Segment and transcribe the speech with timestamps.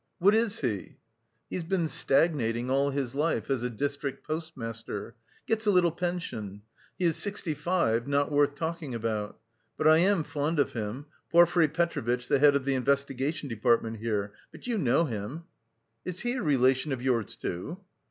[0.17, 0.97] "What is he?"
[1.47, 5.13] "He's been stagnating all his life as a district postmaster;
[5.45, 6.63] gets a little pension.
[6.97, 9.39] He is sixty five not worth talking about....
[9.77, 11.05] But I am fond of him.
[11.31, 14.33] Porfiry Petrovitch, the head of the Investigation Department here...
[14.51, 15.43] But you know him."
[16.03, 17.79] "Is he a relation of yours, too?"